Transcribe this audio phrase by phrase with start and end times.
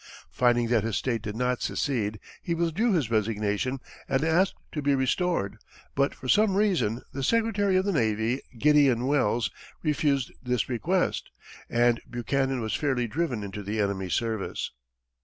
[0.31, 4.95] Finding that his state did not secede, he withdrew his resignation and asked to be
[4.95, 5.57] restored,
[5.93, 9.51] but for some reason, the secretary of the navy, Gideon Welles,
[9.83, 11.29] refused this request,
[11.69, 14.71] and Buchanan was fairly driven into the enemy's service.